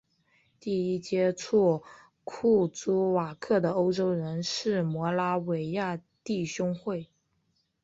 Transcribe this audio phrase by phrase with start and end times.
[0.59, 1.83] 第一群接触
[2.23, 7.11] 库朱瓦克的欧洲人是摩拉维亚弟兄会。